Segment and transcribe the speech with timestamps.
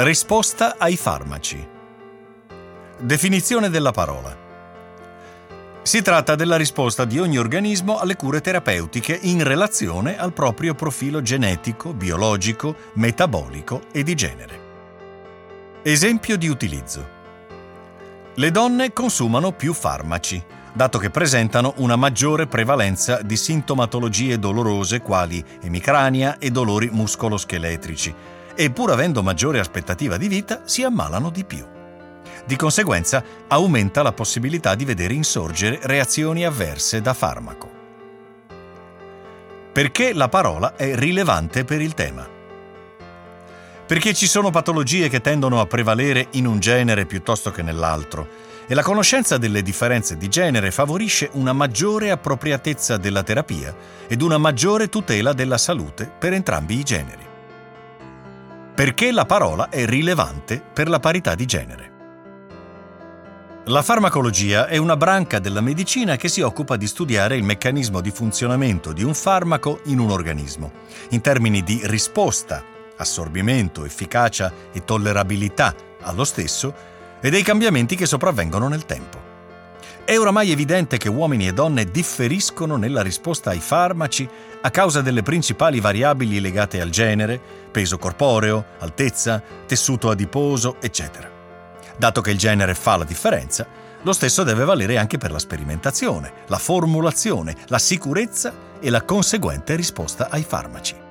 [0.00, 1.68] Risposta ai farmaci.
[3.00, 4.32] Definizione della parola.
[5.82, 11.20] Si tratta della risposta di ogni organismo alle cure terapeutiche in relazione al proprio profilo
[11.20, 14.60] genetico, biologico, metabolico e di genere.
[15.82, 17.08] Esempio di utilizzo.
[18.34, 20.40] Le donne consumano più farmaci,
[20.74, 28.72] dato che presentano una maggiore prevalenza di sintomatologie dolorose quali emicrania e dolori muscoloscheletrici, e
[28.72, 31.64] pur avendo maggiore aspettativa di vita si ammalano di più.
[32.44, 37.70] Di conseguenza aumenta la possibilità di vedere insorgere reazioni avverse da farmaco.
[39.72, 42.28] Perché la parola è rilevante per il tema?
[43.86, 48.26] Perché ci sono patologie che tendono a prevalere in un genere piuttosto che nell'altro
[48.66, 53.72] e la conoscenza delle differenze di genere favorisce una maggiore appropriatezza della terapia
[54.08, 57.27] ed una maggiore tutela della salute per entrambi i generi
[58.78, 61.92] perché la parola è rilevante per la parità di genere.
[63.64, 68.12] La farmacologia è una branca della medicina che si occupa di studiare il meccanismo di
[68.12, 70.70] funzionamento di un farmaco in un organismo,
[71.08, 72.62] in termini di risposta,
[72.98, 76.72] assorbimento, efficacia e tollerabilità allo stesso
[77.20, 79.27] e dei cambiamenti che sopravvengono nel tempo.
[80.04, 84.28] È oramai evidente che uomini e donne differiscono nella risposta ai farmaci
[84.60, 87.40] a causa delle principali variabili legate al genere,
[87.70, 91.30] peso corporeo, altezza, tessuto adiposo, eccetera.
[91.96, 93.66] Dato che il genere fa la differenza,
[94.02, 99.74] lo stesso deve valere anche per la sperimentazione, la formulazione, la sicurezza e la conseguente
[99.74, 101.07] risposta ai farmaci.